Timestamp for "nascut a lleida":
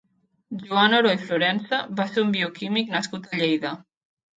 2.99-3.81